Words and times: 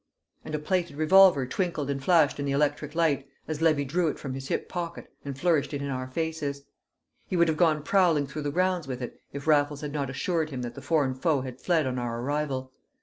And 0.43 0.55
a 0.55 0.57
plated 0.57 0.95
revolver 0.97 1.45
twinkled 1.45 1.91
and 1.91 2.03
flashed 2.03 2.39
in 2.39 2.45
the 2.47 2.53
electric 2.53 2.95
light 2.95 3.27
as 3.47 3.61
Levy 3.61 3.85
drew 3.85 4.07
it 4.07 4.17
from 4.17 4.33
his 4.33 4.47
hip 4.47 4.67
pocket 4.67 5.13
and 5.23 5.37
flourished 5.39 5.75
it 5.75 5.81
in 5.83 5.89
our 5.89 6.07
faces; 6.07 6.63
he 7.27 7.37
would 7.37 7.47
have 7.47 7.55
gone 7.55 7.83
prowling 7.83 8.25
through 8.25 8.41
the 8.41 8.49
grounds 8.49 8.87
with 8.87 9.03
it 9.03 9.21
if 9.31 9.45
Raffles 9.45 9.81
had 9.81 9.93
not 9.93 10.09
assured 10.09 10.49
him 10.49 10.63
that 10.63 10.73
the 10.73 10.81
foreign 10.81 11.13
foe 11.13 11.41
had 11.41 11.61
fled 11.61 11.85
on 11.85 11.99
our 11.99 12.19
arrival. 12.21 12.71